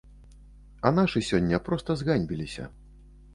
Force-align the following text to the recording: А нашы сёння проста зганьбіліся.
А 0.89 0.91
нашы 0.99 1.21
сёння 1.27 1.59
проста 1.67 1.97
зганьбіліся. 2.01 2.67